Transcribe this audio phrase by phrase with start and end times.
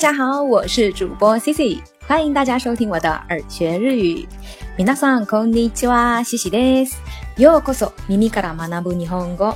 [0.00, 4.26] 家好，我是主播 Cici，欢迎大家收听我的耳学日语。
[4.76, 6.96] 皆さんこんにちは、西西です。
[7.36, 9.54] ようこそ耳から学ぶ日本語。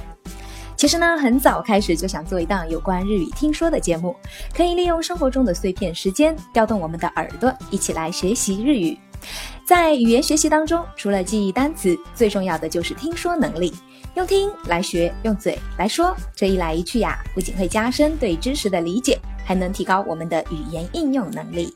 [0.77, 4.17] 其实呢，很早开始就想做一档有关日语听说的节目，
[4.55, 8.97] 可以利用生活中的碎片时间，调动我们的耳朵，一起来学习日语。
[9.65, 13.75] 在语言学习当中，除了记忆单词，最重要的就是听说能力。
[14.15, 21.74] 用听来学，用嘴来说，这一来一去呀，不仅会加深对知识的理解， 还能提高我们的语言应用能力。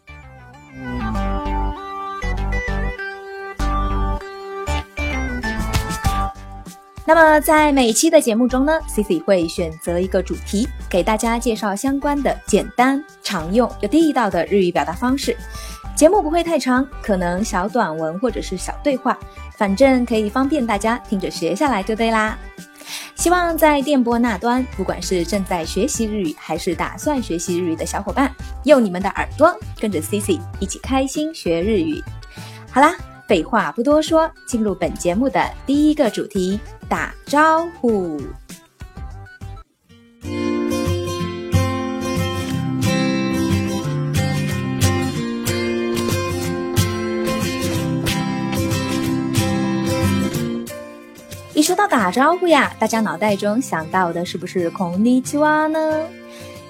[7.05, 15.35] 那么，在每期的节目中呢，Cici 会选择一个主题，给大家介绍相关的简单、常用又地道的日语表达方式。
[15.95, 19.17] 节目不会太长，可能小短文或者是小对话，
[19.57, 22.37] 反正可以方便大家听着学下来就对啦。
[23.19, 32.01] 希望在电波那端，不管是正在学习日语还是打算学习日语的小伙伴，用你们的耳朵跟着 Cici 一起开心学日语。
[32.71, 32.95] 好啦，
[33.27, 38.21] 废话不多说，进入本节目的第一个主题：打招呼。
[51.59, 56.07] 一说到打招呼呀，大家脑袋中想到的是不是孔尼基哇呢？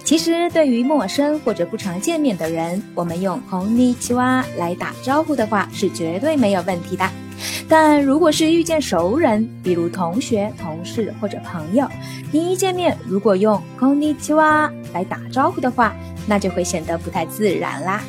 [0.03, 7.07] 其实对于陌生或者不常见面的人，我们用孔尼基哇来打招呼的话是绝对没有问题的。
[7.67, 11.87] 但如果是遇见熟人，比如同学、同事或者朋友，
[12.31, 15.93] 你一见面如果用孔尼基哇来打招呼的话，
[16.25, 18.01] 那就会显得不太自然啦。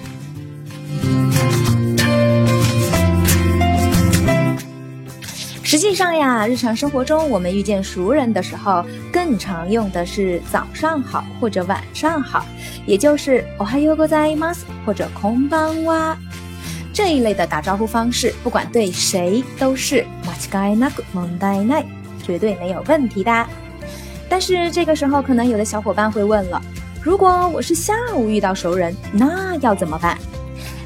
[5.69, 12.45] 实际上呀，日常生活中我们遇见熟人的时候，更常用的是早上好或者晚上好，
[12.85, 16.15] 也就是おはようございます或者こんばんは
[16.93, 21.85] 这一类的打招呼方式，不管对谁都是間違いなく問題ない，
[22.23, 23.45] 绝对没有问题的。
[24.29, 26.61] 但是这个时候，可能有的小伙伴会问了：
[27.01, 30.17] 如果我是下午遇到熟人，那要怎么办？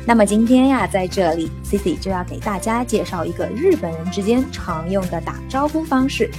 [0.05, 6.29] 那么今天呀，在这里，Cici 就要给大家介绍一个日本人之间常用的打招呼方式，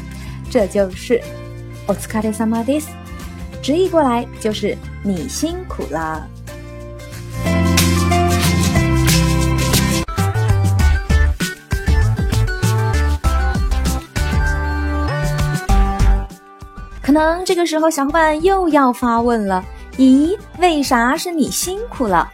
[0.51, 1.21] 这就是
[1.87, 2.87] お疲れ様です。
[3.63, 6.27] 直译过来就是你辛苦了。
[17.03, 19.65] 可能这个时候小伙伴又要发问了：
[19.97, 22.31] 咦，为啥是你辛苦了？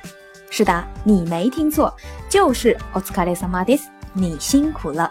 [0.50, 1.92] 是的，你没听错，
[2.30, 3.82] 就是お疲れ様です。
[4.12, 5.10] 你辛苦了。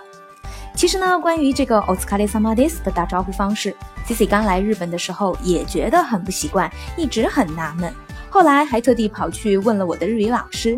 [0.75, 3.75] 其实呢，关于这个お疲れ様です的打招呼方式，
[4.07, 7.93] Cici 刚来日本的时候也觉得很不习惯，一直很纳闷。
[8.29, 10.77] 后来还特地跑去问了我的日语老师，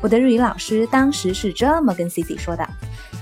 [0.00, 2.66] 我的日语老师当时是这么跟 Cici 说的：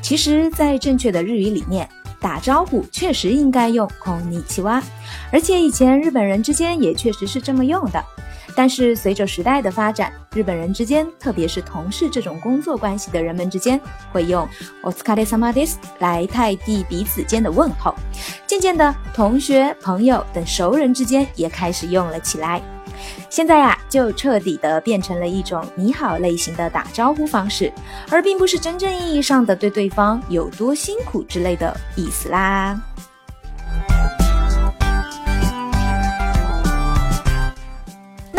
[0.02, 1.88] 其实，在正确的日语里面，
[2.20, 4.82] 打招呼确实应该用こんにちは，
[5.32, 8.04] 而且以前日本人之间也确实是这么用的。
[8.56, 13.80] 但是随着时代的发展，日本人之间，特别是同事这种工作关系的人们之间，
[14.12, 14.48] 会用
[14.82, 17.94] お疲れ様です来代替彼此间的问候。
[18.46, 22.62] 渐渐的，同学、朋友等熟人之间也开始用了起来。
[23.28, 27.72] 现在呀，就彻底的变成了一种你好类型的打招呼方式，
[28.08, 32.80] 而并不是真正意义上的对对方有多辛苦之类的意思啦。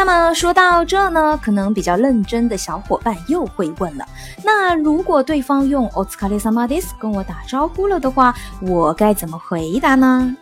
[0.10, 4.06] 么说到这呢，可能比较认真的小伙伴又会问了：
[4.44, 10.36] 那如果对方用お疲れ様です跟我打招呼了的话，我该怎么回答呢？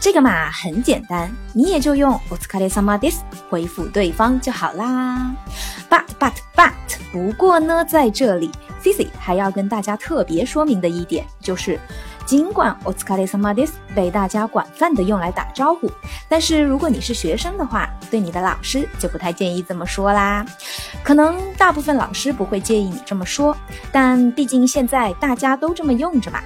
[0.00, 3.18] 这个嘛很简单，你也就用お疲れ様です
[3.48, 5.34] 回复对方就好啦。
[5.90, 6.70] But but but，
[7.12, 8.50] 不过呢，在这里，
[8.82, 11.78] Cici 还要跟大家特别说明的一点就是。
[12.26, 15.90] 尽管お疲れ様です被大家广泛的用来打招呼，
[16.28, 20.46] 但是如果你是学生的话，对你的老师就不太建议这么说啦。
[21.02, 23.56] 可能大部分老师不会介意你这么说，
[23.90, 26.40] 但毕竟现在大家都这么用着嘛。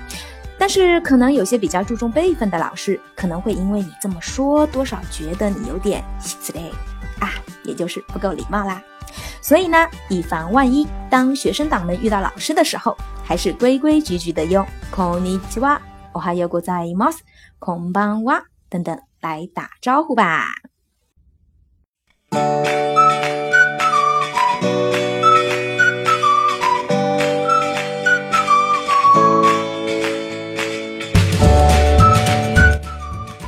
[0.56, 6.73] 但是可能有些比较注重辈分的老师，可能会因为你这么说，多少觉得你有点失礼
[7.19, 8.81] 啊，也就是不够礼貌啦。
[9.41, 15.81] 所以呢，以防万一，当学生党们遇到老师的时候，还是规规矩矩的用こんにちは、
[16.12, 17.25] おはようございます、
[17.58, 20.46] こんばんは等等来打招呼吧。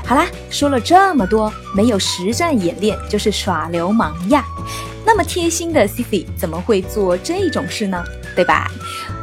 [0.09, 4.45] 好啦，说了这么多，没有实战演练就是耍流氓呀。
[5.11, 8.05] 那么 么贴心的 Cici 怎么会做这种事呢？
[8.35, 8.71] 对吧？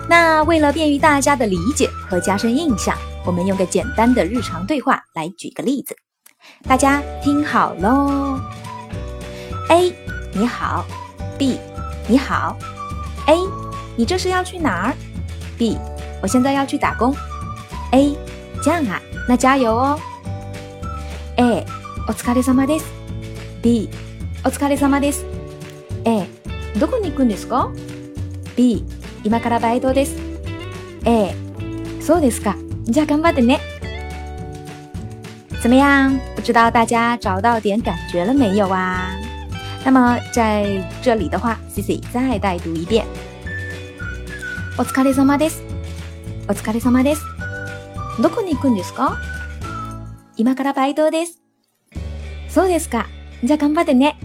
[0.10, 5.96] 那为了便于大家的理解和加深印象，我们用个简单的日常对话来举个例子。
[6.68, 8.40] 大家听好喽。
[9.70, 9.94] A，
[10.34, 10.84] 你好。
[11.38, 11.60] B，
[12.08, 12.58] 你好。
[13.28, 13.38] A，
[13.96, 14.94] 你这是要去哪儿？
[15.58, 15.78] B，
[16.24, 17.16] 我现在要去打工。
[17.92, 18.18] A，
[18.64, 20.00] 这样啊，那加油哦。
[21.38, 21.64] A，
[22.08, 22.86] お疲れ様です。
[23.62, 23.90] B，
[24.44, 25.24] お疲れ様です。
[26.79, 27.73] どこに行くんですか
[28.57, 28.85] ？B，
[29.25, 30.17] 今からバイトです。
[31.05, 31.35] A，
[32.01, 32.57] そうですか。
[32.85, 33.59] じゃあ頑張ってね。
[35.61, 36.21] 怎么样？
[36.37, 39.11] 不知道大家找到点感觉了没有啊？
[39.85, 43.05] 那么在这里的话，Cici 再带读一遍。
[44.79, 45.65] お疲れ様です。
[46.49, 47.23] お疲れ様です。
[48.23, 49.17] どこに行くんですか？
[50.37, 51.41] 今からバイトです。
[52.49, 53.09] そうですか。
[53.43, 54.17] じゃあ頑張ってね。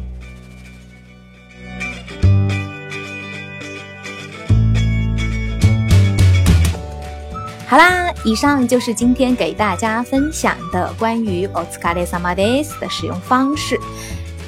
[7.72, 13.78] 好啦，以上就是今天给大家分享的关于 “otskare samades” 的使用方式。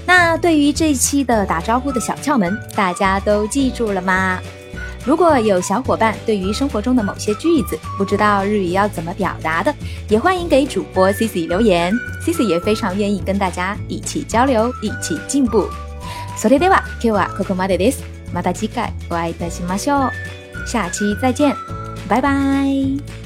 [0.06, 4.40] 那对于这一期的打招呼的小窍门，大家都记住了吗？
[5.04, 9.74] 如果有小伙伴对于生活中的某些句子不知道日语要怎么表达的，
[10.08, 11.94] 也欢迎给主播 Cici 留言，
[12.24, 15.68] Cici 也非常愿意跟大家一起交流，一起进步。
[16.36, 18.02] それでは今日はここまでです。
[18.32, 20.10] また次回お会いいたしましょう。
[20.66, 21.73] 下期再见。
[22.07, 23.24] 拜拜。